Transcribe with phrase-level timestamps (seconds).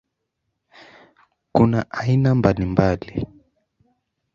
[1.55, 3.15] Kuna aina mbalimbali.